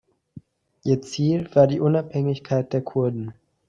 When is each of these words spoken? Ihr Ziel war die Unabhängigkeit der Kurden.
Ihr 0.83 1.03
Ziel 1.03 1.47
war 1.53 1.67
die 1.67 1.79
Unabhängigkeit 1.79 2.73
der 2.73 2.81
Kurden. 2.81 3.35